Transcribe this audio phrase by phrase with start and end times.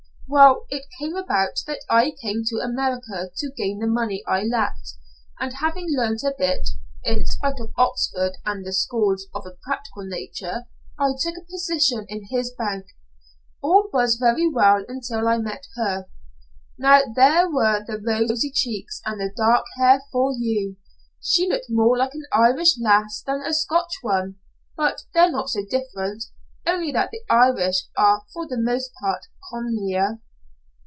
[0.33, 4.93] "Well, it came about that I came to America to gain the money I lacked,
[5.41, 6.69] and having learned a bit,
[7.03, 10.67] in spite of Oxford and the schools, of a practical nature,
[10.97, 12.85] I took a position in his bank.
[13.61, 16.05] All was very well until I met her.
[16.79, 20.77] Now there were the rosy cheeks and the dark hair for you!
[21.21, 24.37] She looked more like an Irish lass than a Scotch one.
[24.77, 26.23] But they're not so different,
[26.67, 30.19] only that the Irish are for the most part comelier.